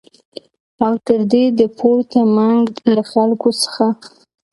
[0.85, 2.63] او تر دې د پورته منګ
[2.95, 3.85] له خلکو څخه